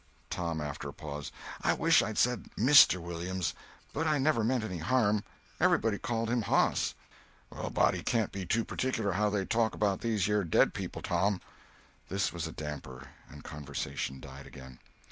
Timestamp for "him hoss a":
6.27-7.69